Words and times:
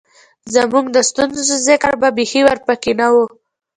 زمونږ 0.53 0.85
د 0.95 0.97
ستونزو 1.09 1.55
ذکــــــر 1.65 1.93
به 2.01 2.09
بېخي 2.17 2.41
ورپکښې 2.47 2.93
نۀ 2.99 3.07
وۀ 3.13 3.23